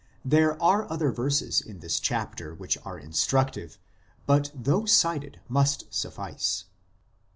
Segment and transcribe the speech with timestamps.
[0.25, 3.77] There are other verses in this chapter which are instructive,
[4.25, 6.65] but those cited must suffice.